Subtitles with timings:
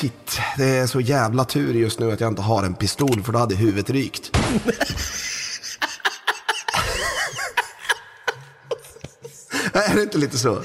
[0.00, 0.40] shit.
[0.56, 3.38] Det är så jävla tur just nu att jag inte har en pistol för då
[3.38, 4.36] hade huvudet rykt.
[9.72, 10.62] är det inte lite så?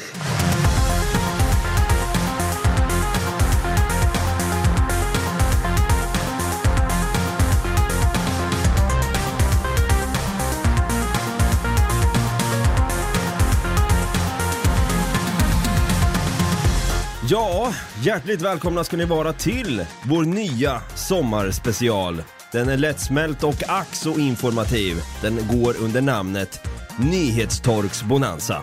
[18.05, 22.23] Hjärtligt välkomna ska ni vara till vår nya sommarspecial.
[22.51, 24.95] Den är lättsmält och ack så informativ.
[25.21, 26.67] Den går under namnet
[26.99, 28.61] Nyhetstorks Bonanza.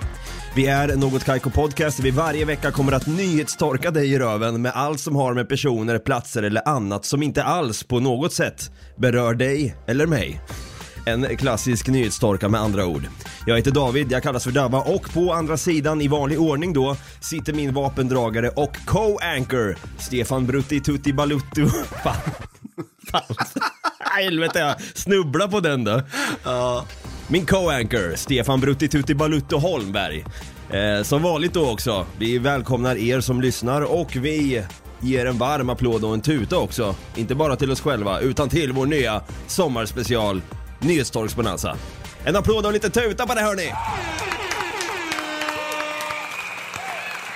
[0.57, 4.63] Vi är Något Kaiko Podcast där vi varje vecka kommer att nyhetstorka dig i röven
[4.63, 8.71] med allt som har med personer, platser eller annat som inte alls på något sätt
[8.97, 10.41] berör dig eller mig.
[11.05, 13.03] En klassisk nyhetstorka med andra ord.
[13.47, 16.97] Jag heter David, jag kallas för Dabba och på andra sidan i vanlig ordning då
[17.21, 21.67] sitter min vapendragare och co-anchor Stefan Brutti Tutti Balutto.
[22.03, 22.17] Fan.
[23.11, 23.23] Fan.
[24.01, 26.03] Helvete, jag snubblar på den då.
[27.29, 30.25] Min co-anchor Stefan Brutti Tutti Balutto Holmberg.
[30.71, 34.65] Eh, som vanligt då också, vi välkomnar er som lyssnar och vi
[35.01, 36.95] ger en varm applåd och en tuta också.
[37.17, 40.43] Inte bara till oss själva, utan till vår nya sommarspecial
[40.81, 41.77] Nyhetstorgsbonanza.
[42.25, 43.73] En applåd och lite tuta på det hörni!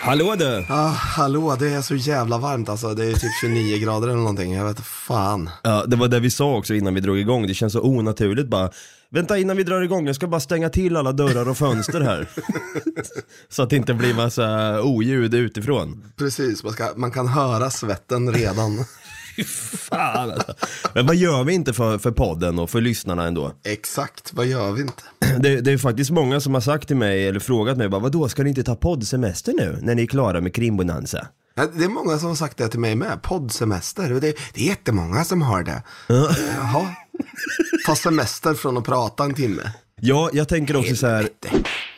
[0.00, 0.66] Hallå du!
[0.68, 2.94] Ah, hallå, det är så jävla varmt alltså.
[2.94, 4.52] Det är typ 29 grader eller någonting.
[4.52, 5.50] Jag vet fan.
[5.62, 7.46] Ja, det var det vi sa också innan vi drog igång.
[7.46, 8.70] Det känns så onaturligt bara.
[9.10, 12.28] Vänta innan vi drar igång, jag ska bara stänga till alla dörrar och fönster här.
[13.48, 16.12] så att det inte blir massa oljud utifrån.
[16.16, 18.84] Precis, man, ska, man kan höra svetten redan.
[19.78, 20.54] Fan alltså.
[20.94, 23.52] Men vad gör vi inte för, för podden och för lyssnarna ändå?
[23.64, 25.02] Exakt, vad gör vi inte?
[25.38, 28.28] Det, det är faktiskt många som har sagt till mig, eller frågat mig, bara, vadå,
[28.28, 31.26] ska ni inte ta poddsemester nu, när ni är klara med krimbonanza?
[31.54, 34.08] Ja, Det är många som har sagt det till mig med, poddsemester.
[34.08, 35.82] Det, det är jättemånga som har det.
[36.08, 36.94] Jaha,
[37.86, 39.62] ta semester från att prata en timme.
[40.00, 41.28] Ja, jag tänker också så här,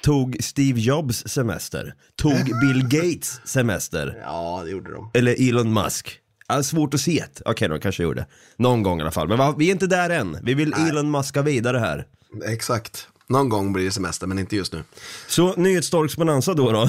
[0.03, 1.94] tog Steve Jobs semester?
[2.16, 4.19] Tog Bill Gates semester?
[4.22, 5.10] Ja, det gjorde de.
[5.15, 6.19] Eller Elon Musk?
[6.49, 7.25] Ja, svårt att se.
[7.45, 8.27] Okej, de kanske gjorde.
[8.57, 9.29] Någon gång i alla fall.
[9.29, 10.39] Men va, vi är inte där än.
[10.43, 12.07] Vi vill Elon Muska vidare här.
[12.45, 13.09] Exakt.
[13.29, 14.83] Någon gång blir det semester, men inte just nu.
[15.29, 16.89] Så nyhetstorksbonanza då då.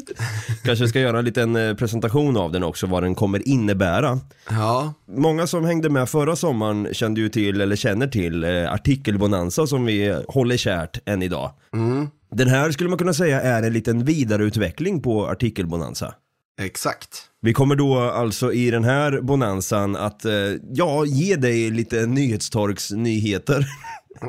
[0.64, 4.20] kanske ska göra en liten eh, presentation av den också, vad den kommer innebära.
[4.50, 9.66] Ja, Många som hängde med förra sommaren kände ju till, eller känner till, eh, artikelbonanza
[9.66, 11.52] som vi håller kärt än idag.
[12.32, 16.14] Den här skulle man kunna säga är en liten vidareutveckling på artikelbonanza.
[16.60, 17.26] Exakt.
[17.42, 20.32] Vi kommer då alltså i den här bonanzan att, eh,
[20.72, 23.66] ja, ge dig lite nyhetstorks nyheter.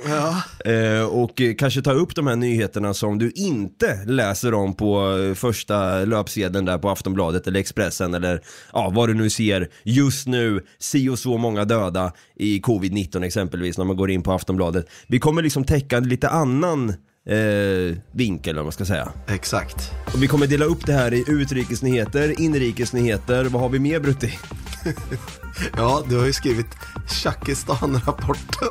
[0.07, 5.17] Ja, Eh, och kanske ta upp de här nyheterna som du inte läser om på
[5.17, 8.41] eh, första löpsedeln där på Aftonbladet eller Expressen eller
[8.73, 13.77] ja, vad du nu ser just nu, si och så många döda i covid-19 exempelvis
[13.77, 14.89] när man går in på Aftonbladet.
[15.07, 16.93] Vi kommer liksom täcka lite annan
[17.29, 19.11] eh, vinkel om man ska säga.
[19.27, 19.91] exakt.
[20.13, 24.39] Och vi kommer dela upp det här i utrikesnyheter, inrikesnyheter, vad har vi mer Brutti?
[25.77, 26.67] Ja, du har ju skrivit
[27.09, 28.69] Tjackistan-rapporten.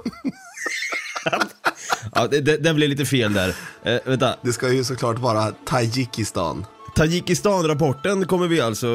[2.15, 3.55] Ja, det, det, det blev lite fel där.
[3.83, 6.67] Eh, vänta, Det ska ju såklart vara Tadzjikistan.
[6.95, 8.87] Tadzjikistan-rapporten kommer vi alltså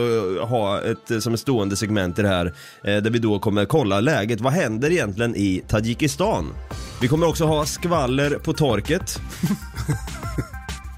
[0.42, 2.46] ha ett, som ett stående segment i det här,
[2.84, 4.42] eh, där vi då kommer kolla läget.
[4.42, 6.54] Vad händer egentligen i Tadzjikistan?
[7.02, 9.20] Vi kommer också ha skvaller på torket.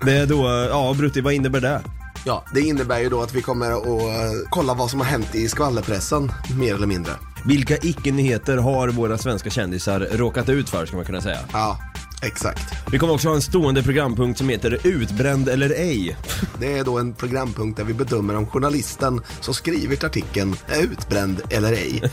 [0.05, 1.81] Det är då, ja Brutti, vad innebär det?
[2.25, 5.35] Ja, det innebär ju då att vi kommer att eh, kolla vad som har hänt
[5.35, 7.11] i skvallerpressen, mer eller mindre.
[7.45, 11.39] Vilka icke-nyheter har våra svenska kändisar råkat ut för, ska man kunna säga.
[11.53, 11.77] Ja,
[12.21, 12.73] exakt.
[12.91, 16.17] Vi kommer också ha en stående programpunkt som heter Utbränd eller ej.
[16.59, 21.41] Det är då en programpunkt där vi bedömer om journalisten som skrivit artikeln är utbränd
[21.49, 22.11] eller ej.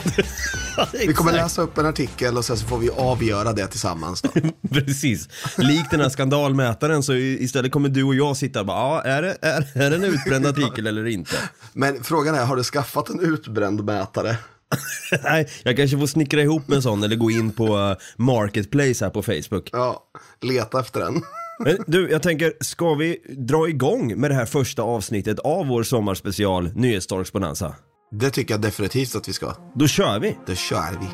[1.06, 4.30] Vi kommer läsa upp en artikel och sen så får vi avgöra det tillsammans då.
[4.68, 5.28] Precis.
[5.56, 9.22] Likt den här skandalmätaren så istället kommer du och jag sitta och bara, ja, är
[9.22, 11.36] det, är, är det en utbränd artikel eller inte?
[11.72, 14.36] Men frågan är, har du skaffat en utbränd mätare?
[15.22, 19.10] Nej, jag kanske får snickra ihop en sån eller gå in på eh, Marketplace här
[19.10, 19.70] på Facebook.
[19.72, 20.04] Ja,
[20.40, 21.22] leta efter den.
[21.58, 25.82] Men du, jag tänker, ska vi dra igång med det här första avsnittet av vår
[25.82, 27.74] sommarspecial Nyhetstorksbonanza?
[28.10, 29.54] Det tycker jag definitivt att vi ska.
[29.74, 30.36] Då kör vi!
[30.46, 31.06] Det kör vi.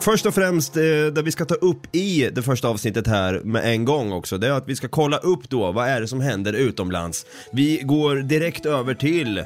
[0.00, 3.64] Först och främst, eh, det vi ska ta upp i det första avsnittet här med
[3.64, 6.20] en gång också, det är att vi ska kolla upp då, vad är det som
[6.20, 7.26] händer utomlands?
[7.52, 9.44] Vi går direkt över till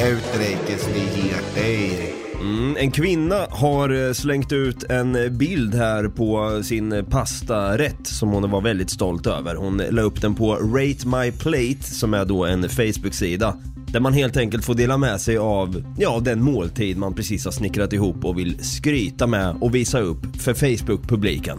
[0.00, 2.12] Utrikesnyheter.
[2.40, 8.06] Mm, en kvinna har eh, slängt ut en eh, bild här på sin eh, pastarätt
[8.06, 9.54] som hon var väldigt stolt över.
[9.54, 13.56] Hon la upp den på Rate My Plate som är då en Facebook-sida.
[13.86, 17.52] Där man helt enkelt får dela med sig av, ja, den måltid man precis har
[17.52, 21.58] snickrat ihop och vill skryta med och visa upp för Facebook-publiken.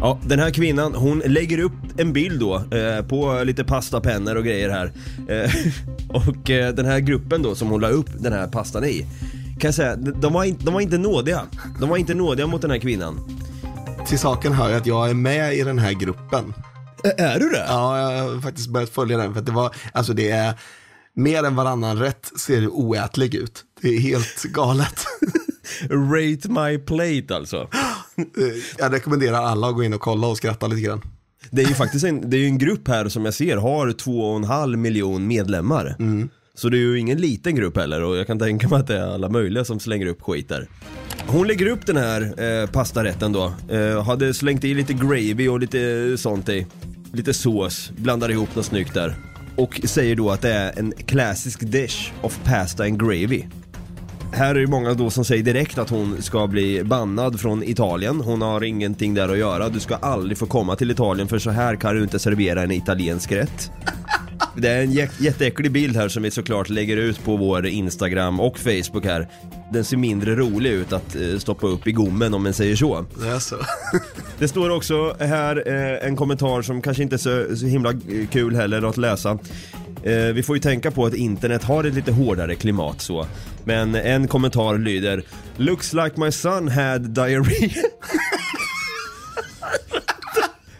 [0.00, 4.44] Ja, den här kvinnan, hon lägger upp en bild då eh, på lite pastapennor och
[4.44, 4.92] grejer här.
[5.28, 5.50] Eh,
[6.08, 9.06] och eh, den här gruppen då som hon la upp den här pastan i,
[9.60, 11.42] kan jag säga, de var, in, de var inte nådiga.
[11.80, 13.20] De var inte nådiga mot den här kvinnan.
[14.06, 16.54] Till saken hör jag att jag är med i den här gruppen.
[17.16, 17.64] Är du det?
[17.68, 20.54] Ja, jag har faktiskt börjat följa den för att det var, alltså det är
[21.14, 23.64] mer än varannan rätt ser det oätlig ut.
[23.80, 25.06] Det är helt galet.
[25.90, 27.68] Rate my plate alltså.
[28.78, 31.02] Jag rekommenderar alla att gå in och kolla och skratta lite grann.
[31.54, 34.30] Det är ju faktiskt en, det är en grupp här som jag ser har två
[34.30, 35.96] och en halv miljon medlemmar.
[36.54, 38.98] Så det är ju ingen liten grupp heller och jag kan tänka mig att det
[38.98, 40.68] är alla möjliga som slänger upp skit där.
[41.26, 45.60] Hon lägger upp den här eh, pastarätten då, eh, hade slängt i lite gravy och
[45.60, 46.66] lite sånt i.
[47.12, 49.14] Lite sås, blandar ihop något snyggt där.
[49.56, 53.42] Och säger då att det är en classic dish of pasta and gravy.
[54.34, 58.20] Här är det många då som säger direkt att hon ska bli bannad från Italien.
[58.20, 59.68] Hon har ingenting där att göra.
[59.68, 62.70] Du ska aldrig få komma till Italien för så här kan du inte servera en
[62.70, 63.70] italiensk rätt.
[64.56, 68.40] Det är en jä- jätteäcklig bild här som vi såklart lägger ut på vår Instagram
[68.40, 69.28] och Facebook här.
[69.72, 73.04] Den ser mindre rolig ut att eh, stoppa upp i gommen om man säger så.
[73.22, 73.56] Det är så.
[74.38, 78.26] Det står också här eh, en kommentar som kanske inte är så, så himla eh,
[78.30, 79.38] kul heller att läsa.
[80.34, 83.26] Vi får ju tänka på att internet har ett lite hårdare klimat så.
[83.64, 85.22] Men en kommentar lyder
[85.56, 87.70] Looks like my son had diarrhea.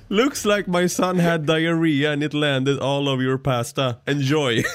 [0.08, 3.96] Looks like my son had diarrhea and it landed all of your pasta.
[4.06, 4.62] Enjoy.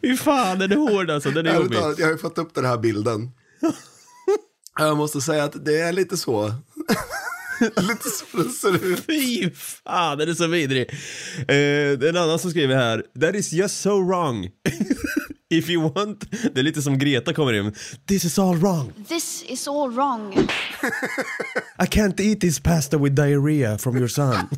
[0.00, 1.76] Fy fan den är hård alltså, den är jobbig.
[1.76, 3.30] jag har ju fått upp den här bilden.
[4.78, 6.54] Jag måste säga att det är lite så.
[7.60, 9.00] lite så det ser ut.
[9.06, 10.90] Fy fan, den är så vidrig.
[11.38, 14.48] Eh, det är en annan som skriver här, that is just so wrong.
[15.50, 17.74] If you want, det är lite som Greta kommer in,
[18.08, 18.92] this is all wrong.
[19.08, 20.48] This is all wrong.
[21.78, 24.48] I can't eat this pasta with diarrhea from your son.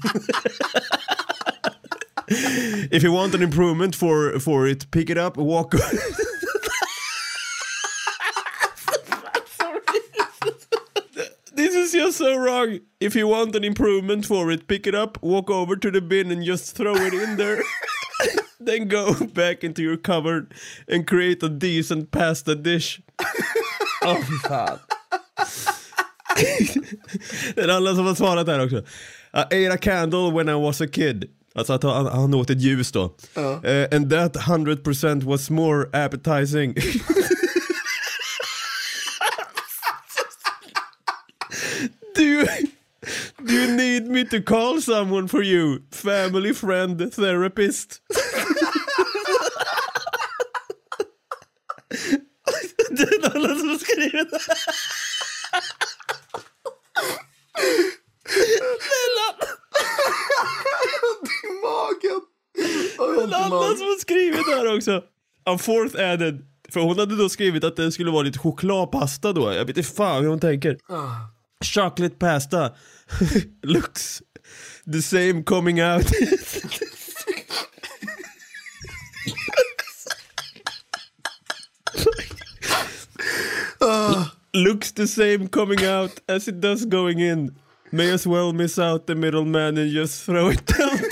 [2.91, 5.75] If you want an improvement for, for it, pick it up, walk...
[12.45, 12.81] wrong.
[13.01, 16.31] If you want an improvement for it, pick it up, walk over to the bin
[16.31, 17.63] and just throw it in there.
[18.61, 20.53] then go back into your cupboard
[20.89, 23.03] and create a decent pasta dish.
[24.03, 24.79] Fy fan.
[27.55, 28.77] Det är alla som har svarat här också.
[29.53, 31.25] I ate a candle when I was a kid.
[31.55, 33.15] Alltså att han, han åt ett ljus då.
[33.65, 36.75] Eh, and that 100% was more appetizing.
[43.49, 45.79] You need me to call someone for you?
[45.93, 48.01] Family, friend, therapist?
[52.91, 54.39] Det är alla som har skrivit det.
[61.63, 62.21] Magen.
[62.99, 63.77] Oj, ont i En annan magen.
[63.77, 65.03] som har skrivit här också.
[65.45, 66.47] A fourth added.
[66.73, 69.53] För hon hade då skrivit att det skulle vara lite chokladpasta då.
[69.53, 70.79] Jag vet inte fan hur hon tänker.
[71.69, 72.75] Chocolate pasta.
[73.65, 74.23] Looks
[74.87, 76.11] the same coming out.
[83.87, 84.33] Oh.
[84.55, 87.55] Looks the same coming out as it does going in.
[87.93, 91.04] May as well miss out the middleman and just throw it down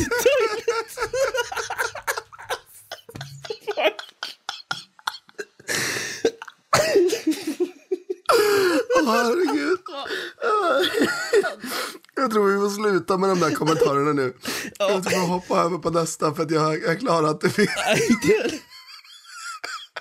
[12.33, 14.35] tror vi får sluta med de där kommentarerna nu.
[14.79, 18.53] Jag tror hoppa över på nästa för att jag, klarar inte det.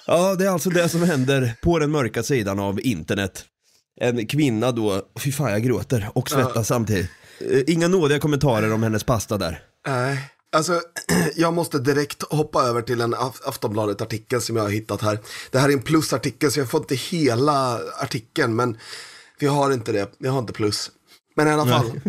[0.07, 3.45] Ja, det är alltså det som händer på den mörka sidan av internet.
[4.01, 7.09] En kvinna då, fy fan jag gråter och svettas samtidigt.
[7.39, 9.63] Eh, Inga nådiga kommentarer om hennes pasta där.
[9.88, 10.29] Nej.
[10.55, 10.81] Alltså,
[11.35, 15.19] jag måste direkt hoppa över till en Af- Aftonbladet-artikel som jag har hittat här.
[15.51, 18.77] Det här är en plusartikel så jag får inte hela artikeln, men
[19.39, 20.11] vi har inte det.
[20.19, 20.91] Vi har inte plus.
[21.41, 22.01] Men i alla fall.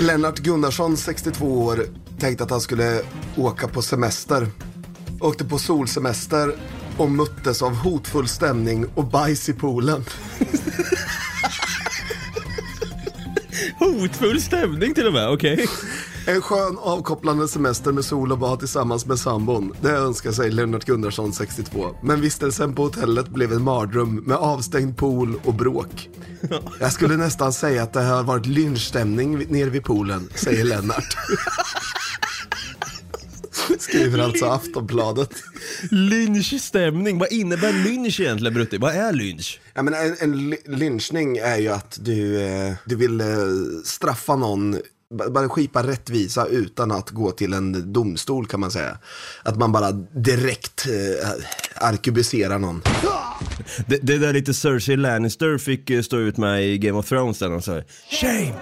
[0.00, 1.86] Lennart Gunnarsson, 62 år,
[2.18, 3.02] tänkte att han skulle
[3.36, 4.48] åka på semester.
[5.20, 6.54] Åkte på solsemester
[6.96, 10.04] och möttes av hotfull stämning och bajs i poolen.
[13.78, 15.66] Hotfull stämning till och med, okej.
[16.26, 19.72] En skön avkopplande semester med sol och bad tillsammans med sambon.
[19.80, 21.96] Det önskar sig Lennart Gunnarsson, 62.
[22.02, 26.08] Men vistelsen på hotellet blev en mardröm med avstängd pool och bråk.
[26.80, 31.16] Jag skulle nästan säga att det har varit lynchstämning nere vid poolen, säger Lennart.
[33.78, 35.30] Skriver alltså Aftonbladet.
[35.90, 38.78] Lynchstämning, vad innebär lynch egentligen Brutti?
[38.78, 39.60] Vad är lynch?
[39.74, 43.26] Ja, men en, en ly- lynchning är ju att du, eh, du vill eh,
[43.84, 44.76] straffa någon,
[45.10, 48.98] bara skipa rättvisa utan att gå till en domstol kan man säga.
[49.42, 51.28] Att man bara direkt eh,
[51.74, 52.82] arkebuserar någon.
[53.86, 57.38] Det, det där lite Cersei Lannister fick eh, stå ut med i Game of Thrones
[57.38, 58.54] där de sa Shame!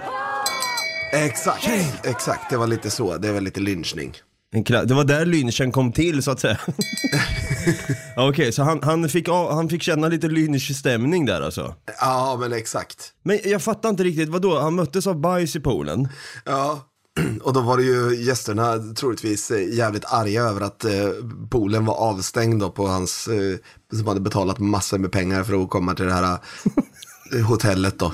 [1.13, 1.69] Exakt,
[2.03, 4.13] exakt, det var lite så, det var lite lynchning.
[4.67, 6.57] Det var där lynchen kom till så att säga.
[8.17, 11.75] Okej, så han, han, fick, han fick känna lite lynchstämning där alltså.
[11.99, 13.13] Ja, men exakt.
[13.23, 14.59] Men jag fattar inte riktigt, vadå?
[14.59, 16.07] Han möttes av bajs i poolen?
[16.45, 16.85] Ja,
[17.41, 21.09] och då var det ju gästerna troligtvis eh, jävligt arga över att eh,
[21.49, 23.57] poolen var avstängd då på hans, eh,
[23.97, 26.39] som hade betalat massor med pengar för att komma till det här eh,
[27.47, 28.13] hotellet då.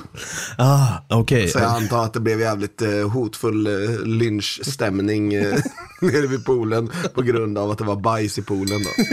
[0.58, 1.48] Ah, okej.
[1.48, 5.58] Så jag antar att det blev jävligt eh, hotfull eh, lynchstämning eh,
[6.00, 8.90] nere vid poolen på grund av att det var bajs i poolen då.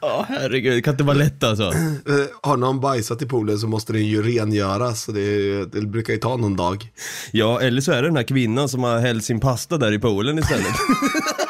[0.00, 1.64] Ja, herregud, det kan inte vara lätt alltså.
[1.64, 6.12] Eh, har någon bajsat i poolen så måste den ju rengöras, så det, det brukar
[6.12, 6.88] ju ta någon dag.
[7.32, 9.98] Ja, eller så är det den här kvinnan som har hällt sin pasta där i
[9.98, 10.66] poolen istället.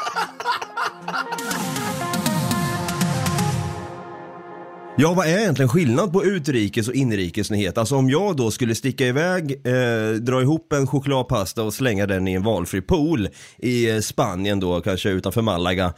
[4.97, 7.77] Ja, vad är egentligen skillnad på utrikes och inrikesnyhet?
[7.77, 12.27] Alltså om jag då skulle sticka iväg, eh, dra ihop en chokladpasta och slänga den
[12.27, 15.93] i en valfri pool i eh, Spanien då, kanske utanför Malaga.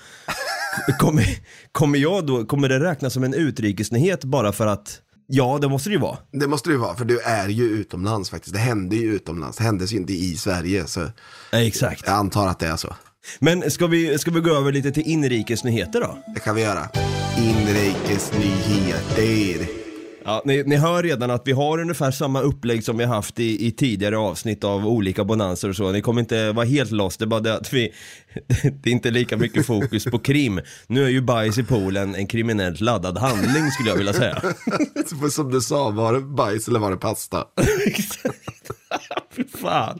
[0.99, 1.25] Kommer,
[1.71, 5.89] kommer jag då, kommer det räknas som en utrikesnyhet bara för att, ja det måste
[5.89, 6.17] det ju vara.
[6.31, 8.53] Det måste det ju vara, för du är ju utomlands faktiskt.
[8.53, 10.87] Det hände ju utomlands, det hände ju inte i Sverige.
[10.87, 11.01] Så
[11.51, 12.03] Ja, exakt.
[12.05, 12.95] jag antar att det är så.
[13.39, 16.17] Men ska vi, ska vi gå över lite till inrikesnyheter då?
[16.33, 16.89] Det kan vi göra.
[17.37, 19.67] Inrikesnyheter.
[20.25, 23.67] Ja, ni, ni hör redan att vi har ungefär samma upplägg som vi haft i,
[23.67, 25.91] i tidigare avsnitt av olika bonanser och så.
[25.91, 27.93] Ni kommer inte vara helt lost, det är bara det att vi,
[28.83, 30.61] det är inte lika mycket fokus på krim.
[30.87, 34.41] Nu är ju bajs i poolen en kriminellt laddad handling skulle jag vilja säga.
[35.31, 37.45] Som du sa, var det bajs eller var det pasta?
[39.35, 39.99] Fy fan.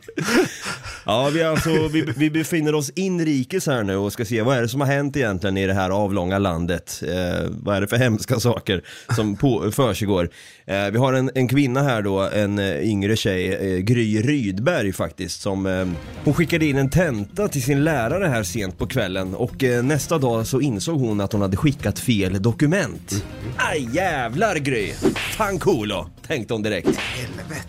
[1.06, 4.62] Ja, vi, alltså, vi, vi befinner oss inrikes här nu och ska se vad är
[4.62, 7.03] det som har hänt egentligen i det här avlånga landet.
[7.08, 8.82] Eh, vad är det för hemska saker
[9.15, 10.29] som på, försiggår.
[10.65, 14.94] Eh, vi har en, en kvinna här då, en eh, yngre tjej, eh, Gry Rydberg
[14.94, 15.88] faktiskt, som eh,
[16.24, 20.17] hon skickade in en tenta till sin lärare här sent på kvällen och eh, nästa
[20.17, 23.24] dag så insåg hon att hon hade skickat fel dokument.
[23.57, 24.93] Aj jävlar Gry!
[25.38, 26.98] Fan coolo, tänkte hon direkt.
[26.98, 27.67] Helvete.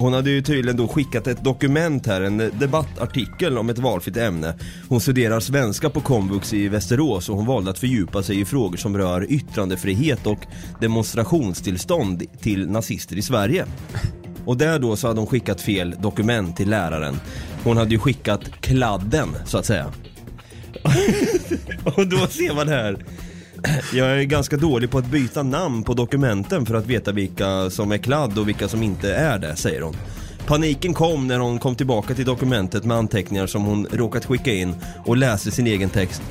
[0.00, 4.54] Hon hade ju tydligen då skickat ett dokument här, en debattartikel om ett valfritt ämne.
[4.88, 8.76] Hon studerar svenska på komvux i Västerås och hon valde att fördjupa sig i frågor
[8.76, 10.38] som rör yttrandefrihet och
[10.80, 13.66] demonstrationstillstånd till nazister i Sverige.
[14.44, 17.16] Och där då så hade hon skickat fel dokument till läraren.
[17.64, 19.86] Hon hade ju skickat kladden, så att säga.
[21.84, 22.96] och då ser man här
[23.92, 27.92] jag är ganska dålig på att byta namn på dokumenten för att veta vilka som
[27.92, 29.96] är kladd och vilka som inte är det, säger hon.
[30.46, 34.74] Paniken kom när hon kom tillbaka till dokumentet med anteckningar som hon råkat skicka in
[35.04, 36.22] och läste sin egen text.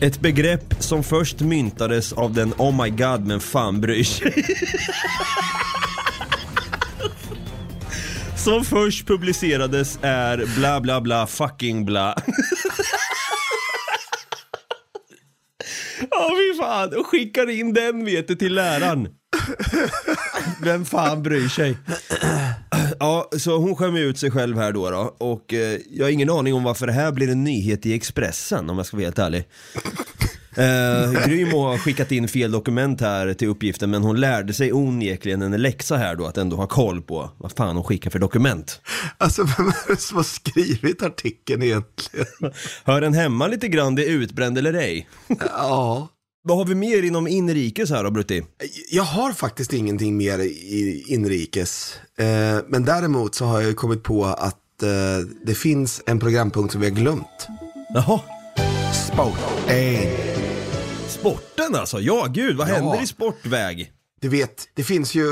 [0.00, 4.34] Ett begrepp som först myntades av den Oh my god men fan bryr sig.
[8.48, 12.14] Som först publicerades är bla bla bla fucking bla.
[16.10, 16.94] Ja, fy fan.
[16.98, 19.08] Och skickar in den vet du till läraren.
[20.62, 21.78] Vem fan bryr sig?
[22.98, 25.16] Ja, så hon skämmer ut sig själv här då, då.
[25.18, 28.70] och eh, jag har ingen aning om varför det här blir en nyhet i Expressen
[28.70, 29.44] om jag ska vara helt ärlig.
[30.56, 34.72] Eh, Gry må ha skickat in fel dokument här till uppgiften men hon lärde sig
[34.72, 38.18] onekligen en läxa här då att ändå ha koll på vad fan hon skickar för
[38.18, 38.80] dokument.
[39.18, 42.26] Alltså vem är det som har skrivit artikeln egentligen?
[42.84, 45.08] Hör den hemma lite grann det är utbränd eller ej?
[45.40, 46.08] Ja.
[46.42, 48.44] Vad har vi mer inom inrikes här då Brutti?
[48.90, 51.94] Jag har faktiskt ingenting mer i inrikes.
[52.18, 56.80] Eh, men däremot så har jag kommit på att eh, det finns en programpunkt som
[56.80, 57.48] vi har glömt.
[57.94, 58.20] Jaha,
[59.12, 59.38] Sport.
[59.68, 60.08] Eh,
[61.08, 62.00] sporten alltså?
[62.00, 62.74] Ja gud, vad Ja.
[62.74, 63.92] händer i sportväg?
[64.20, 65.26] du vet, det finns ju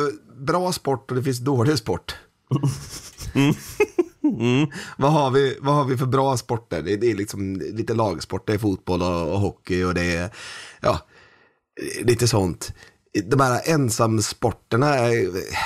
[0.46, 2.14] bra sport och det finns dålig sport.
[4.96, 6.82] vad, har vi, vad har vi för bra sporter?
[6.82, 10.30] Det, det är liksom lite lagsport, det är fotboll och, och hockey och det är,
[10.80, 10.98] ja,
[12.02, 12.72] lite sånt.
[13.24, 14.96] De här ensamsporterna,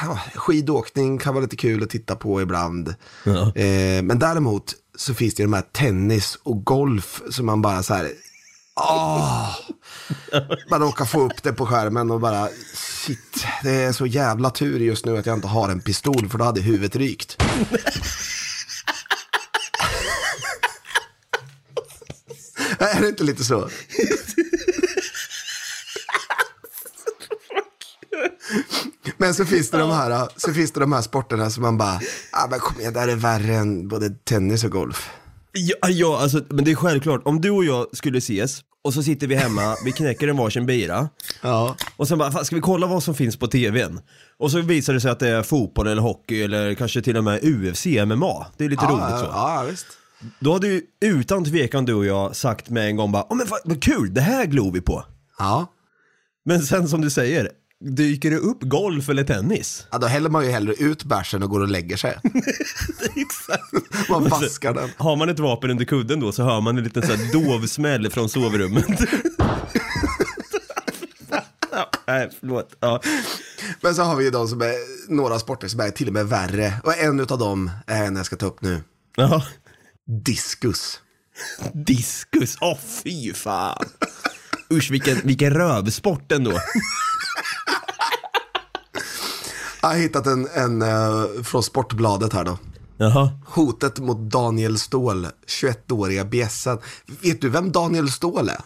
[0.03, 2.95] ja, skidåkning kan vara lite kul att titta på ibland.
[3.25, 3.57] Ja.
[3.57, 7.83] Eh, men däremot så finns det ju de här tennis och golf som man bara
[7.83, 8.13] så här,
[8.75, 9.55] ah.
[10.33, 14.51] åh, man råkar få upp det på skärmen och bara, shit, det är så jävla
[14.51, 17.37] tur just nu att jag inte har en pistol för då hade huvudet rykt.
[22.79, 23.71] Är det inte lite så?
[29.21, 32.01] Men så finns det de här, så finns det de här sporterna som man bara,
[32.33, 35.11] ah, men kom igen, det här är värre än både tennis och golf.
[35.53, 37.21] Ja, ja alltså, men det är självklart.
[37.25, 40.67] Om du och jag skulle ses och så sitter vi hemma, vi knäcker en varsin
[40.67, 41.09] bira
[41.43, 44.01] Ja, och sen bara, ska vi kolla vad som finns på tvn?
[44.39, 47.25] Och så visar det sig att det är fotboll eller hockey eller kanske till och
[47.25, 48.47] med UFC, MMA.
[48.57, 49.27] Det är lite ja, roligt så.
[49.27, 49.87] ja, visst.
[50.39, 53.47] Då hade ju utan tvekan du och jag sagt med en gång bara, åh men
[53.47, 55.05] vad, vad kul, det här glor vi på.
[55.39, 55.67] Ja.
[56.45, 57.51] Men sen som du säger,
[57.85, 59.87] dyker det upp golf eller tennis?
[59.91, 62.19] ja, då häller man ju hellre ut bärsen och går och lägger sig.
[63.17, 64.09] Exakt.
[64.09, 64.91] Man vaskar den.
[64.97, 67.67] Har man ett vapen under kudden då så hör man en liten sån här dov
[67.67, 68.85] smäll från sovrummet.
[71.73, 72.77] ja, nej, förlåt.
[72.81, 73.01] Ja.
[73.81, 74.75] Men så har vi ju de som är,
[75.15, 76.75] några sporter som är till och med värre.
[76.85, 78.83] Och en av dem är en jag ska ta upp nu.
[79.17, 79.45] Ja.
[80.25, 81.01] Diskus.
[81.73, 83.85] Diskus, åh fy fan.
[84.73, 86.53] Usch vilken, vilken rövsport ändå.
[89.83, 92.59] Jag har hittat en, en eh, från Sportbladet här då.
[92.97, 93.31] Jaha.
[93.47, 95.27] Hotet mot Daniel Ståhl,
[95.63, 96.79] 21-åriga bjässen.
[97.23, 98.57] Vet du vem Daniel Ståhl är?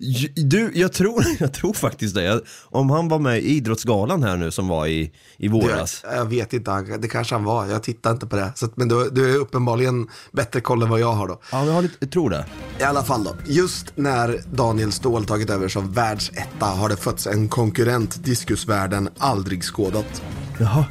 [0.00, 2.22] J- Du, jag tror, jag tror faktiskt det.
[2.22, 6.00] Jag- Om han var med i Idrottsgalan här nu som var i, i våras.
[6.04, 7.66] Jag, jag vet inte, han- det kanske han var.
[7.66, 8.52] Jag tittar inte på det.
[8.56, 11.40] Så, att- men du, du är uppenbarligen bättre koll än vad jag har då.
[11.52, 12.46] Ja, jag, har lite, jag tror det.
[12.80, 13.34] I alla fall då.
[13.46, 19.62] Just när Daniel Ståhl tagit över som världsetta har det fötts en konkurrent diskusvärlden aldrig
[19.64, 20.22] skådat.
[20.58, 20.84] Jaha.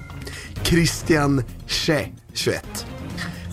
[0.63, 2.86] Christian Che, 21.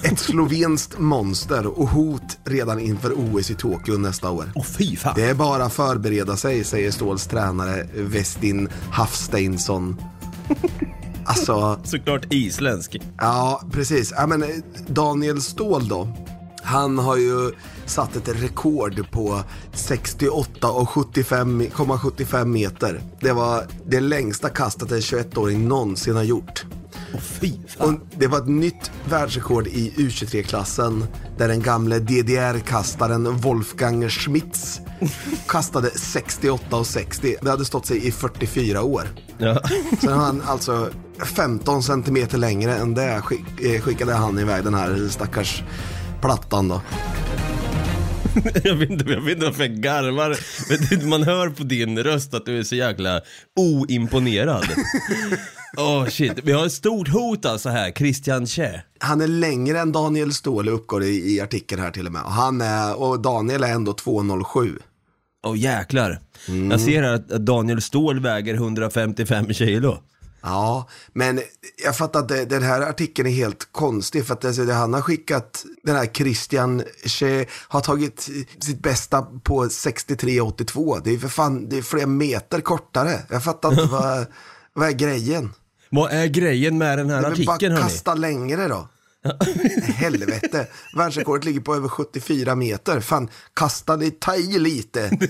[0.05, 4.53] Ett slovenskt monster och hot redan inför OS i Tokyo nästa år.
[4.55, 5.13] Åh fy fan.
[5.17, 9.97] Det är bara att förbereda sig, säger Ståhls tränare Westin Hafsteinsson.
[11.25, 12.97] Alltså, Såklart isländsk.
[13.19, 14.13] ja precis.
[14.17, 14.49] Ja, men, eh,
[14.87, 16.09] Daniel Ståhl då.
[16.71, 17.53] Han har ju
[17.87, 19.43] satt ett rekord på
[19.73, 23.03] 68,75 meter.
[23.21, 26.65] Det var det längsta kastet en 21-åring någonsin har gjort.
[27.69, 27.89] Fan.
[27.89, 31.05] Och det var ett nytt världsrekord i U23-klassen
[31.39, 34.81] där den gamle DDR-kastaren Wolfgang Schmitz
[35.49, 37.37] kastade 68,60.
[37.43, 39.03] Det hade stått sig i 44 år.
[39.39, 39.63] Ja.
[40.01, 40.89] Sen har han alltså
[41.25, 43.23] 15 centimeter längre än det
[43.61, 45.63] eh, skickade han iväg den här stackars
[46.21, 46.81] plattan då.
[48.65, 50.37] jag, vet inte, jag vet inte varför jag garvar.
[51.01, 53.21] Men Man hör på din röst att du är så jäkla
[53.57, 54.65] oimponerad.
[55.77, 58.83] Åh shit, vi har ett stort hot alltså här, Christian Che.
[58.99, 62.23] Han är längre än Daniel Ståhle uppgår i, i artikeln här till och med.
[62.23, 64.79] Och, han är, och Daniel är ändå 2,07.
[65.47, 66.21] Åh jäklar.
[66.71, 69.99] Jag ser här att Daniel Ståhl väger 155 kilo.
[70.43, 71.41] Ja, men
[71.85, 75.65] jag fattar att den här artikeln är helt konstig för att det han har skickat,
[75.83, 78.29] den här Christian Che har tagit
[78.61, 81.01] sitt bästa på 63,82.
[81.05, 83.19] Det är för fan, det är flera meter kortare.
[83.29, 84.27] Jag fattar inte vad,
[84.73, 85.53] vad är grejen?
[85.91, 87.89] Vad är grejen med den här väl bara artikeln hörni?
[87.89, 88.89] kasta längre då.
[89.83, 93.01] Helvete, världsrekordet ligger på över 74 meter.
[93.01, 95.11] Fan, kasta ta i lite.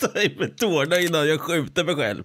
[0.00, 2.24] Ta i med tårna innan jag skjuter mig själv.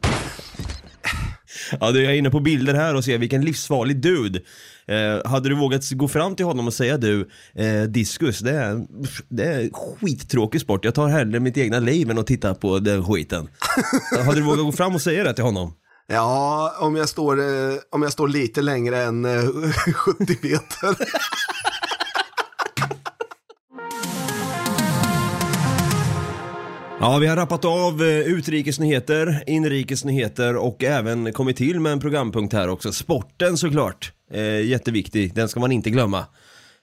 [1.79, 4.39] Ja, du, jag är inne på bilder här och ser vilken livsfarlig dude.
[4.87, 8.85] Eh, hade du vågat gå fram till honom och säga du, eh, diskus, det är,
[9.29, 10.85] det är skittråkig sport.
[10.85, 13.47] Jag tar hellre mitt egna liv än att titta på den skiten.
[14.25, 15.73] hade du vågat gå fram och säga det till honom?
[16.07, 19.43] Ja, om jag står, eh, om jag står lite längre än eh,
[19.93, 20.95] 70 meter.
[26.99, 32.53] Ja, vi har rappat av eh, utrikesnyheter, inrikesnyheter och även kommit till med en programpunkt
[32.53, 32.91] här också.
[32.91, 36.25] Sporten såklart, eh, jätteviktig, den ska man inte glömma.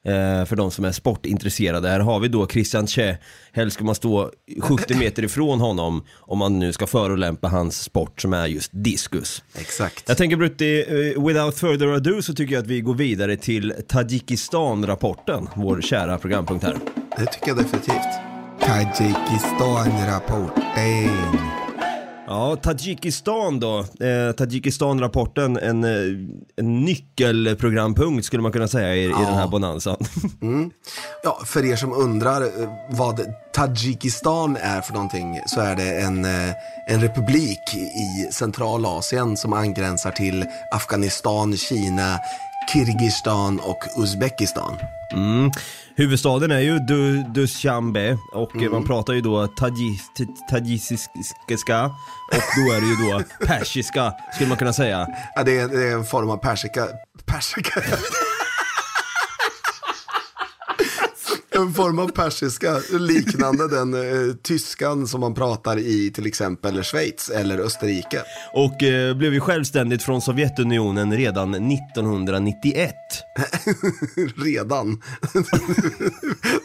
[0.05, 1.88] Eh, för de som är sportintresserade.
[1.88, 3.16] Här har vi då Christian Che.
[3.53, 8.20] Helst ska man stå 70 meter ifrån honom om man nu ska förolämpa hans sport
[8.20, 9.42] som är just diskus.
[9.59, 10.05] Exakt.
[10.09, 13.75] Jag tänker Brutti, eh, without further ado så tycker jag att vi går vidare till
[13.88, 16.77] Tadzjikistan-rapporten, vår kära programpunkt här.
[17.18, 18.32] Det tycker jag definitivt.
[18.66, 21.38] Tadzjikistan-rapporten.
[22.27, 23.79] Ja, Tadzjikistan då.
[23.79, 25.90] Eh, Tadzjikistan-rapporten, en, eh,
[26.57, 29.96] en nyckelprogrampunkt skulle man kunna säga i, i den här bonanzan.
[31.25, 32.48] Ja, för er som undrar eh,
[32.90, 33.20] vad
[33.55, 36.51] Tadzjikistan är för någonting så är det en, eh,
[36.88, 42.18] en republik i Centralasien som angränsar till Afghanistan, Kina,
[42.72, 44.78] Kirgizistan och Uzbekistan.
[45.12, 45.50] Mm.
[45.96, 51.85] Huvudstaden är ju du, Dushanbe och eh, man pratar ju då tadji- t- tadzjikiska
[52.32, 55.06] och då är det ju då persiska skulle man kunna säga.
[55.35, 56.87] Ja, det, är, det är en form av persika.
[57.26, 57.80] Persika?
[61.54, 67.30] En form av persiska, liknande den eh, tyskan som man pratar i till exempel Schweiz
[67.30, 68.22] eller Österrike.
[68.52, 72.94] Och eh, blev ju självständigt från Sovjetunionen redan 1991.
[74.36, 75.02] Redan.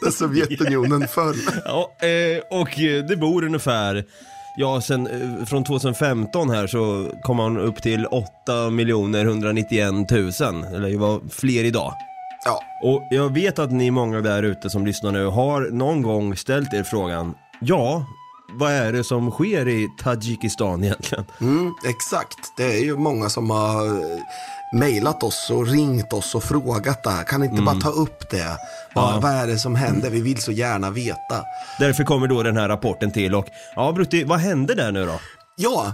[0.01, 1.41] När Sovjetunionen föll.
[1.65, 4.05] Ja, eh, och eh, det bor ungefär,
[4.57, 8.27] ja sen eh, från 2015 här så kom man upp till 8
[8.67, 10.31] 191 000,
[10.73, 11.93] eller det var fler idag.
[12.47, 16.35] Ja, Och jag vet att ni många där ute som lyssnar nu har någon gång
[16.35, 18.05] ställt er frågan, ja,
[18.53, 21.25] vad är det som sker i Tadzjikistan egentligen?
[21.41, 22.37] mm, exakt.
[22.57, 24.17] Det är ju många som har eh,
[24.73, 27.23] mejlat oss och ringt oss och frågat det här.
[27.23, 28.57] Kan inte bara ta upp det?
[28.95, 29.19] Vad, Ja.
[29.21, 30.09] vad är det som händer?
[30.09, 31.43] Vi vill så gärna veta.
[31.79, 35.19] Därför kommer då den här rapporten till och, ja Brutti, vad hände där nu då?
[35.55, 35.91] Ja,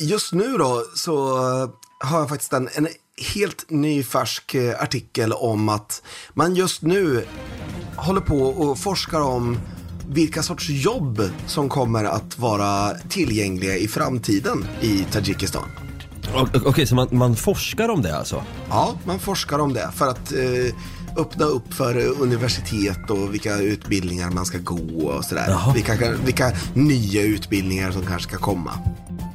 [0.00, 1.68] just nu då så eh,
[2.08, 2.88] har jag faktiskt en, en
[3.20, 6.02] helt ny färsk eh, artikel om att
[6.34, 7.24] man just nu
[7.96, 9.58] håller på och forskar om
[10.08, 15.68] vilka sorts jobb som kommer att vara tillgängliga i framtiden i Tadzjikistan.
[16.64, 18.44] Okej, så man, man forskar om det alltså?
[18.68, 20.74] Ja, man forskar om det för att eh,
[21.16, 25.72] öppna upp för eh, universitet och vilka utbildningar man ska gå och sådär.
[25.74, 28.72] Vilka, vilka nya utbildningar som kanske ska komma.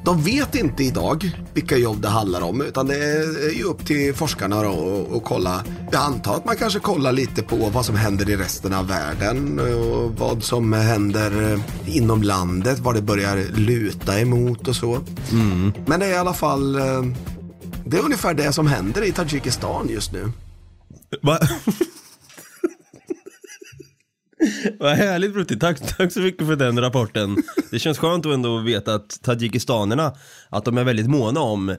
[0.05, 4.13] De vet inte idag vilka jobb det handlar om utan det är ju upp till
[4.13, 5.63] forskarna och kolla.
[5.91, 9.59] Jag antar att man kanske kollar lite på vad som händer i resten av världen
[9.59, 11.59] och vad som händer eh,
[11.97, 14.99] inom landet, vad det börjar luta emot och så.
[15.85, 17.03] Men det är i alla fall eh,
[17.85, 20.31] det är ungefär det som händer i Tadzjikistan just nu.
[21.21, 21.39] Va?
[24.86, 27.38] Vad härligt Brutti, tack, tack så mycket för den rapporten.
[27.71, 30.13] Det känns skönt att ändå veta att tadzjikistanerna,
[30.50, 31.76] att de är väldigt måna om eh,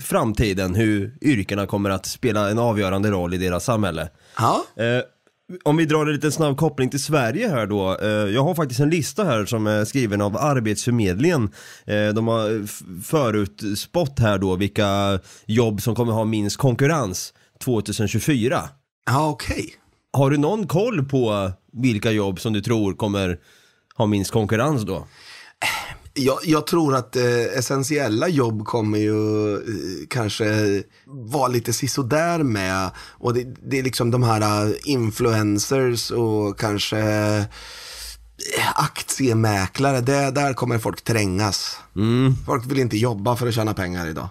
[0.00, 4.08] framtiden, hur yrkena kommer att spela en avgörande roll i deras samhälle.
[4.38, 5.02] Ja, Eh,
[5.64, 7.98] om vi drar en liten snabb koppling till Sverige här då.
[8.02, 11.50] Eh, jag har faktiskt en lista här som är skriven av Arbetsförmedlingen.
[11.86, 17.32] Eh, de har f- förutspått här då vilka jobb som kommer ha minst konkurrens
[17.64, 18.68] 2024.
[19.10, 19.74] ja okej.
[20.12, 23.38] Har du någon koll på vilka jobb som du tror kommer
[23.96, 25.06] ha minst konkurrens då?
[26.14, 29.60] Jag, jag tror att eh, essentiella jobb kommer ju eh,
[30.10, 32.90] kanske vara lite sisådär med.
[32.98, 37.44] Och det, det är liksom de här eh, influencers och kanske eh,
[38.74, 40.00] aktiemäklare.
[40.00, 41.78] Det, där kommer folk trängas.
[42.46, 44.28] Folk vill inte jobba för att tjäna pengar idag.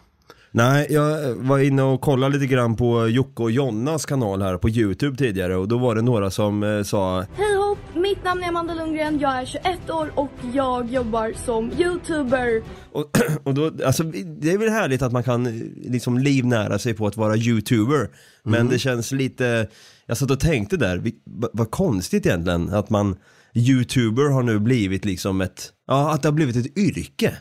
[0.52, 4.70] Nej, jag var inne och kollade lite grann på Jocke och Jonnas kanal här på
[4.70, 7.78] YouTube tidigare och då var det några som eh, sa Hej hopp!
[7.96, 12.64] Mitt namn är Amanda Lundgren, jag är 21 år och jag jobbar som youtuber.
[12.92, 15.54] Och, och då, alltså, det är väl härligt att man kan eh,
[15.92, 18.10] liksom livnära sig på att vara youtuber
[18.44, 19.68] Men det känns lite,
[20.06, 21.16] jag satt och tänkte där, vi-
[21.54, 23.16] vad konstigt egentligen att man
[23.54, 27.38] Youtuber har nu blivit liksom ett, ja att det har blivit ett yrke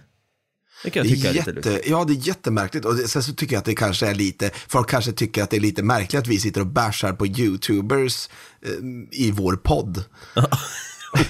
[0.87, 2.85] Det kan jag tycka är lite lustigt Jätte, ja, det är jättemärkligt.
[2.85, 5.51] Och det- sen så tycker jag att det kanske är lite, folk kanske tycker att
[5.51, 8.29] det är lite märkligt att vi sitter och bashar på YouTubers
[8.63, 8.71] eh,
[9.11, 10.05] i vår podd.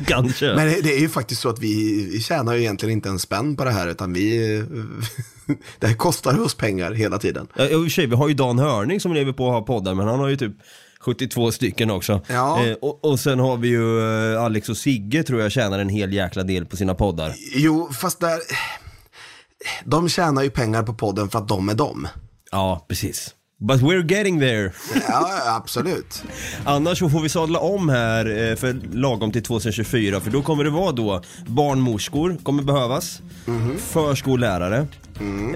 [0.06, 3.18] Kanske Men det, det är ju faktiskt så att vi, tjänar ju egentligen inte en
[3.18, 4.38] spänn på det här, utan vi,
[5.78, 7.48] det här kostar oss pengar hela tiden.
[7.56, 10.08] Ja, och sig, vi har ju Dan Hörning som lever på att ha poddar, men
[10.08, 10.52] han har ju typ
[11.00, 12.22] 72 stycken också.
[12.28, 12.66] Ja.
[12.66, 14.00] Eh, och, och sen har vi ju
[14.34, 17.34] eh, Alex och Sigge tror jag tjänar en hel jäkla del på sina poddar.
[17.54, 18.38] Jo, fast där,
[19.84, 22.08] de tjänar ju pengar på podden för att de är de.
[22.50, 23.34] Ja, precis.
[23.58, 24.72] But we're getting there.
[25.08, 26.22] Ja, absolut.
[26.64, 30.64] Annars så får vi sadla om här eh, för lagom till 2024 för då kommer
[30.64, 33.20] det vara då barnmorskor kommer behövas,
[33.78, 34.86] förskollärare,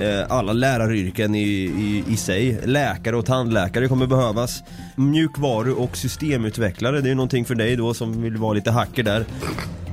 [0.01, 4.63] eh, alla läraryrken i, i, i sig, läkare och tandläkare kommer behövas,
[4.97, 9.25] mjukvaru och systemutvecklare, det är någonting för dig då som vill vara lite hacker där.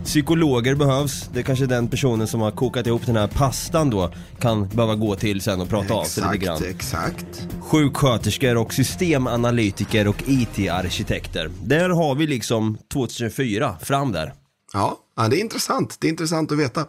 [0.08, 4.14] Psykologer behövs, det är kanske den personen som har kokat ihop den här pastan då
[4.40, 7.48] kan behöva gå till sen och prata av sig lite Exakt, grann exakt.
[7.62, 11.50] sjuksköterskor och systemanalytiker och IT-arkitekter.
[11.64, 14.34] Där har vi liksom 2024 fram där.
[14.74, 15.98] Ja, det är intressant.
[16.00, 16.86] Det är intressant att veta.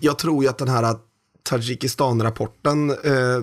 [0.00, 0.96] Jag tror ju att den här
[1.42, 3.42] Tadzjikistan-rapporten eh,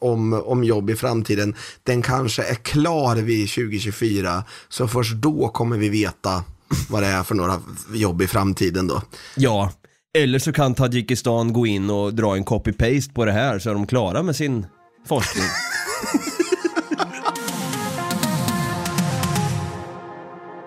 [0.00, 4.44] om, om jobb i framtiden, den kanske är klar vid 2024.
[4.68, 6.44] Så först då kommer vi veta
[6.88, 7.60] vad det är för några
[7.94, 9.02] jobb i framtiden då.
[9.36, 9.72] Ja,
[10.18, 13.74] eller så kan Tadzjikistan gå in och dra en copy-paste på det här så är
[13.74, 14.66] de klara med sin
[15.08, 15.44] forskning.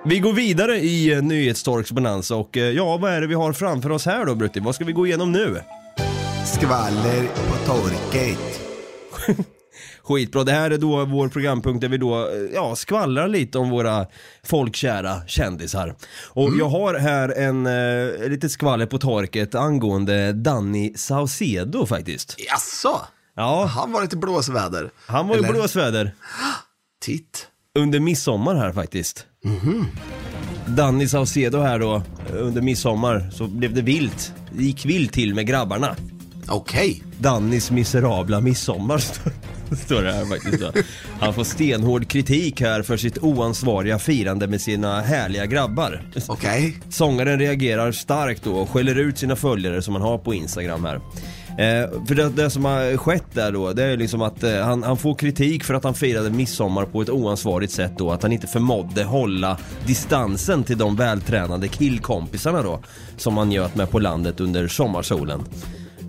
[0.06, 3.54] Vi går vidare i eh, Nyhetstorks bonanza och eh, ja, vad är det vi har
[3.54, 4.60] framför oss här då Brutti?
[4.60, 5.62] Vad ska vi gå igenom nu?
[6.46, 8.60] Skvaller på torket.
[10.04, 13.70] Skitbra, det här är då vår programpunkt där vi då, eh, ja, skvallrar lite om
[13.70, 14.06] våra
[14.44, 15.96] folkkära kändisar.
[16.30, 22.36] Och jag har här en, eh, litet skvaller på torket angående Danny Saucedo faktiskt.
[22.38, 23.02] Jaså?
[23.36, 24.90] Ja, Han var lite blåsväder.
[25.08, 25.54] han var ju Eller?
[25.54, 26.12] blåsväder
[27.02, 27.48] Titt.
[27.80, 29.26] under midsommar här faktiskt.
[30.68, 32.02] Danny Saucedo här då, eh,
[32.36, 34.34] under midsommar så blev det vilt.
[34.52, 35.96] Det gick vilt till med grabbarna.
[36.48, 37.04] Okej.
[37.20, 38.98] Dannys miserabla midsommar
[39.76, 40.72] står- det här faktiskt då.
[41.20, 46.02] Han får stenhård kritik här för sitt oansvariga firande med sina härliga grabbar.
[46.28, 46.78] Okej.
[46.90, 50.96] Sångaren reagerar starkt då och skäller ut sina följare som han har på Instagram här.
[51.58, 54.84] Eh, för det, det som har skett där då, det är liksom att eh, han,
[54.84, 58.12] han får kritik för att han firade midsommar på ett oansvarigt sätt då.
[58.12, 62.80] Att han inte förmådde hålla distansen till de vältränade killkompisarna då.
[63.18, 65.44] Som han göt med på landet under sommarsolen.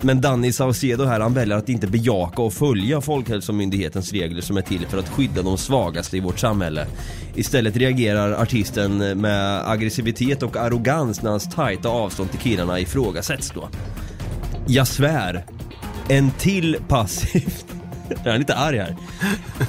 [0.04, 4.62] Men Danny Saucedo här, han väljer att inte bejaka och följa Folkhälsomyndighetens regler som är
[4.62, 6.86] till för att skydda de svagaste i vårt samhälle.
[7.34, 13.68] Istället reagerar artisten med aggressivitet och arrogans när hans tajta avstånd till killarna ifrågasätts då.
[14.66, 15.46] Jag svär,
[16.08, 17.66] en till passivt
[18.24, 18.96] jag är lite arg här.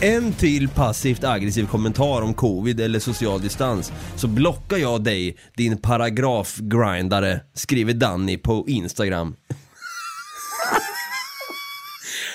[0.01, 5.77] En till passivt aggressiv kommentar om covid eller social distans så blockar jag dig din
[5.77, 9.35] paragrafgrindare, skriver Danny på Instagram.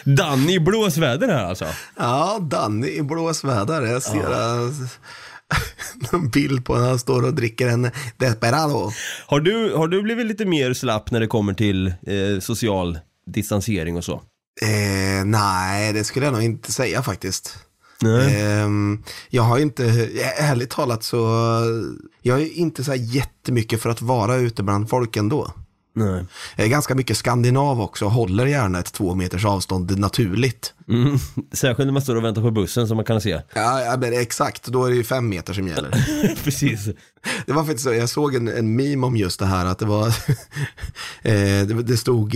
[0.04, 1.66] Danny i blåsväder här alltså.
[1.96, 3.82] Ja, Danny i blåsväder.
[3.82, 4.72] Jag ser uh,
[6.12, 8.90] en bild på när han står och dricker en Desperado.
[9.26, 13.96] Har du, har du blivit lite mer slapp när det kommer till eh, social distansering
[13.96, 14.22] och så?
[14.62, 17.58] Eh, nej, det skulle jag nog inte säga faktiskt.
[18.02, 18.42] Nej.
[18.42, 19.84] Ehm, jag har inte,
[20.38, 21.18] ärligt talat så,
[22.22, 25.52] jag är inte så här jättemycket för att vara ute bland folk ändå.
[26.00, 26.24] Nej.
[26.56, 30.74] Jag är ganska mycket skandinav också och håller gärna ett två meters avstånd naturligt.
[30.88, 31.18] Mm.
[31.52, 33.40] Särskilt när man står och väntar på bussen som man kan se.
[33.54, 35.90] Ja, ja, men exakt, då är det ju fem meter som gäller.
[36.44, 36.88] Precis.
[37.46, 39.86] Det var faktiskt så, jag såg en, en meme om just det här att det
[39.86, 40.06] var,
[41.22, 42.34] eh, det, det stod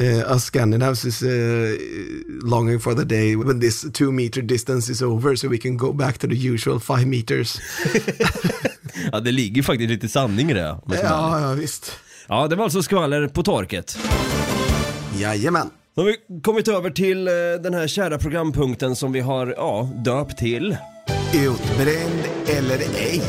[0.00, 1.76] uh, us Scandinaves is uh,
[2.42, 5.92] longing for the day when this two meter distance is over so we can go
[5.92, 7.60] back to the usual five meters.
[9.12, 10.78] Ja, det ligger faktiskt lite sanning i det.
[10.86, 11.92] ja, ja, visst.
[12.28, 13.98] Ja, det var alltså skvaller på torket.
[15.18, 15.70] Jajamän.
[15.96, 19.90] Då har vi kommit över till eh, den här kära programpunkten som vi har, ja,
[20.04, 20.76] döpt till.
[21.34, 23.22] Utbränd eller ej?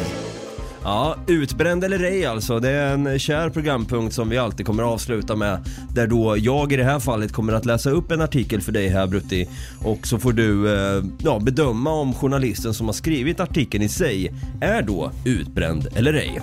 [0.83, 2.59] Ja, utbränd eller ej alltså.
[2.59, 5.65] Det är en kär programpunkt som vi alltid kommer att avsluta med.
[5.93, 8.87] Där då jag i det här fallet kommer att läsa upp en artikel för dig
[8.87, 9.49] här Brutti.
[9.83, 14.33] Och så får du eh, ja, bedöma om journalisten som har skrivit artikeln i sig
[14.61, 16.41] är då utbränd eller ej.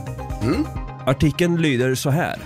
[1.07, 2.37] Artikeln lyder så här.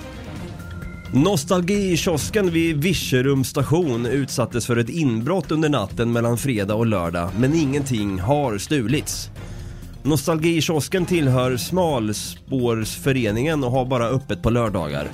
[1.12, 7.54] Nostalgikiosken vid Virserum station utsattes för ett inbrott under natten mellan fredag och lördag, men
[7.54, 9.30] ingenting har stulits.
[10.02, 15.08] Nostalgikiosken tillhör Smalspårsföreningen och har bara öppet på lördagar.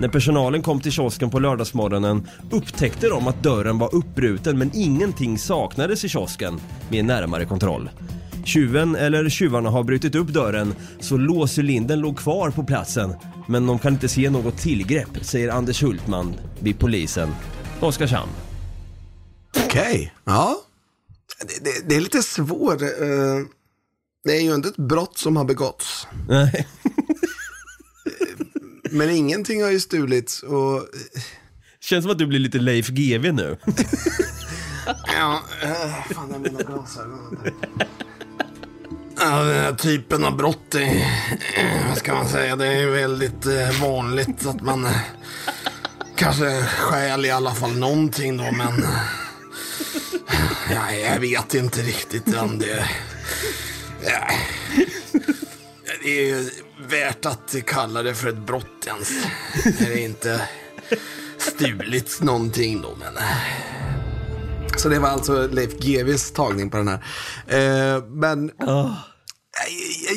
[0.00, 5.38] När personalen kom till kiosken på lördagsmorgonen upptäckte de att dörren var uppbruten men ingenting
[5.38, 7.90] saknades i kiosken med en närmare kontroll.
[8.44, 13.14] Tjuven eller tjuvarna har brutit upp dörren så låscylindern låg kvar på platsen
[13.48, 17.34] men de kan inte se något tillgrepp, säger Anders Hultman vid polisen.
[17.80, 18.30] Oskarshamn.
[19.66, 20.56] Okej, ja.
[21.40, 22.82] Det, det, det är lite svårt.
[22.82, 23.46] Uh eh,
[24.26, 26.06] det är ju inte ett brott som har begåtts.
[26.28, 26.66] Nej.
[28.90, 30.88] Men ingenting har ju stulits och...
[31.80, 33.56] Känns som att du blir lite Leif GW nu.
[35.18, 37.38] Ja, eh, fan är mina glasögon.
[39.20, 40.80] Ja, den här typen av brott, är,
[41.56, 44.88] eh, vad ska man säga, det är väldigt eh, vanligt att man
[46.16, 48.84] kanske stjäl i alla fall någonting då, men
[50.70, 52.88] ja, jag vet inte riktigt om det...
[56.02, 56.50] Det är ju
[56.88, 59.10] värt att kalla det för ett brott ens.
[59.80, 60.48] När det inte
[61.38, 63.14] stulits någonting då, men...
[64.76, 67.04] så det var alltså Leif GWs tagning på den här.
[67.46, 68.96] Eh, men jag,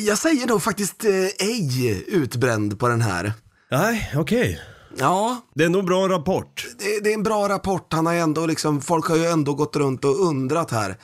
[0.00, 3.32] jag säger nog faktiskt eh, ej utbränd på den här.
[3.70, 4.60] Nej, okej.
[4.98, 6.66] Ja, Det är nog bra rapport.
[6.78, 7.92] det, det är en bra rapport.
[7.92, 10.96] Han har ändå liksom, folk har ju ändå gått runt och undrat här.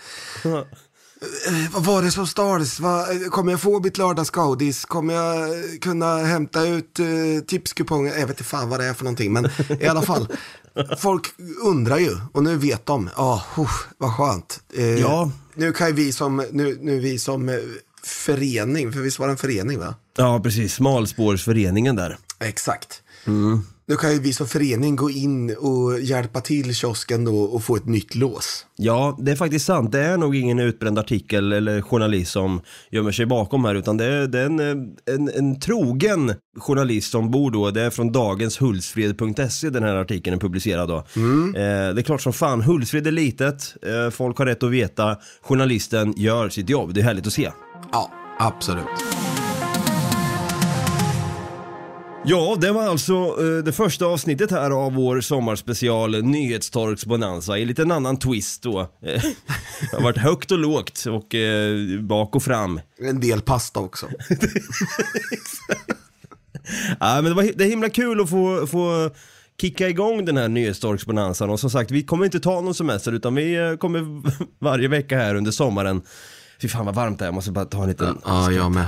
[1.49, 2.81] Eh, vad var det som stals?
[2.81, 4.85] Vad- Kommer jag få mitt lördagsgodis?
[4.85, 8.11] Kommer jag eh, kunna hämta ut uh, tipskuponger?
[8.13, 9.49] Jag vet inte fan vad det är för någonting, men
[9.81, 10.29] i alla fall.
[10.99, 11.27] Folk
[11.65, 13.11] undrar ju och nu vet de.
[13.17, 14.61] Ja, oh, vad skönt.
[14.75, 15.31] Eh, Ja.
[15.55, 17.55] Nu kan ju vi som, nu, nu vi som eh,
[18.03, 19.95] förening, för visst var det en förening va?
[20.17, 20.75] Ja, precis.
[20.75, 22.19] Smalspårsföreningen där.
[22.41, 23.03] Exakt.
[23.89, 27.77] Då kan ju vi som förening gå in och hjälpa till kiosken då och få
[27.77, 28.67] ett nytt lås.
[28.77, 29.93] Ja, det är faktiskt sant.
[29.93, 34.05] Det är nog ingen utbränd artikel eller journalist som gömmer sig bakom här, utan det
[34.05, 37.71] är, det är en, en, en trogen journalist som bor då.
[37.71, 40.97] Det är från dagenshultsfred.se den här artikeln är publicerad då.
[40.97, 41.05] Eh,
[41.95, 46.15] det är klart som fan, Hultsfred är litet, eh, folk har rätt att veta, journalisten
[46.17, 46.95] gör sitt jobb.
[46.95, 47.51] Det är härligt att se.
[47.93, 49.16] Ja, absolut.
[52.29, 57.83] Ja, det var alltså eh, det första avsnittet här av vår sommarspecial Nyhetstorksbonanza i lite
[57.83, 58.81] en annan twist då.
[58.81, 58.87] Eh,
[59.91, 62.81] det har varit högt och lågt och eh, bak och fram.
[62.99, 64.07] En del pasta också.
[67.01, 69.11] Ja, men det, var, det är himla kul att få, få
[69.61, 73.35] kicka igång den här nyhetstorksbonanzan och som sagt, vi kommer inte ta någon semester utan
[73.35, 74.23] vi kommer
[74.65, 76.03] varje vecka här under sommaren.
[76.63, 78.19] Fy fan vad varmt det är, jag måste bara ta en liten...
[78.25, 78.87] Ja, jag med.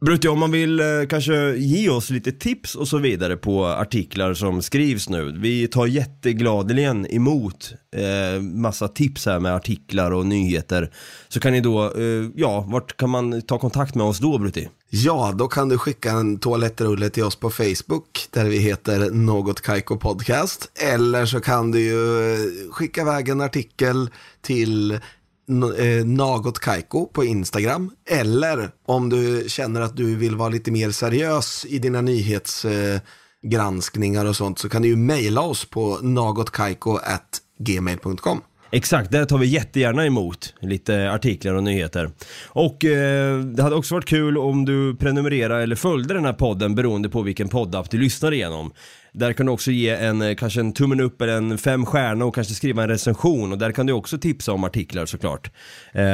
[0.00, 4.34] Brutti, om man vill eh, kanske ge oss lite tips och så vidare på artiklar
[4.34, 5.32] som skrivs nu.
[5.38, 10.92] Vi tar jättegladeligen emot eh, massa tips här med artiklar och nyheter.
[11.28, 14.68] Så kan ni då, eh, ja, vart kan man ta kontakt med oss då Brutti?
[14.90, 19.60] Ja, då kan du skicka en toalettrulle till oss på Facebook där vi heter Något
[19.60, 20.70] Kaiko Podcast.
[20.92, 22.38] Eller så kan du ju eh,
[22.70, 25.00] skicka iväg en artikel till
[25.48, 27.90] Eh, Nagot Kaiko på Instagram.
[28.10, 34.36] Eller om du känner att du vill vara lite mer seriös i dina nyhetsgranskningar och
[34.36, 38.40] sånt så kan du ju mejla oss på nagotkaiko@gmail.com.
[38.70, 42.10] Exakt, där tar vi jättegärna emot lite artiklar och nyheter.
[42.46, 46.74] Och eh, det hade också varit kul om du prenumererar eller följde den här podden
[46.74, 48.72] beroende på vilken poddapp du lyssnar igenom.
[49.12, 52.26] Där kan du också ge en, eh, kanske en tummen upp eller en fem stjärnor
[52.26, 55.50] och kanske skriva en recension och där kan du också tipsa om artiklar såklart.
[55.92, 56.04] Eh,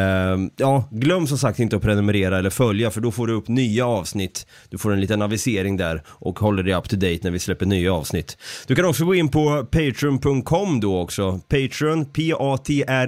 [0.57, 3.87] ja, glöm som sagt inte att prenumerera eller följa för då får du upp nya
[3.87, 4.46] avsnitt.
[4.68, 7.66] Du får en liten avisering där och håller dig up to date när vi släpper
[7.66, 8.38] nya avsnitt.
[8.66, 11.40] Du kan också gå in på patreon.com då också.
[11.48, 13.02] Patreon, p-a-t-r-e-o-n.com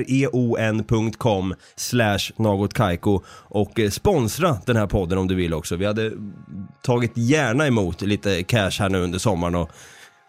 [1.77, 5.77] slash nagotkaiko och eh, sponsra den här podden om du vill också.
[5.77, 6.13] Vi hade
[6.83, 9.71] tagit gärna emot lite cash här nu under sommaren och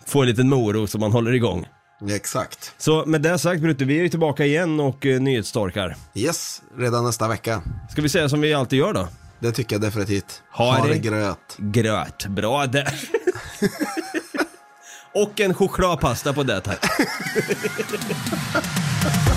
[0.07, 1.65] få en liten morot så man håller igång.
[2.09, 2.73] Exakt.
[2.77, 5.95] Så med det sagt Brutte, vi är ju tillbaka igen och eh, nyhetsstorkar.
[6.13, 7.61] Yes, redan nästa vecka.
[7.91, 9.07] Ska vi säga som vi alltid gör då?
[9.39, 10.43] Det tycker jag definitivt.
[10.51, 11.57] Ha det gröt.
[11.57, 12.93] Gröt, bra där.
[15.13, 16.85] och en chokladpasta på det tack.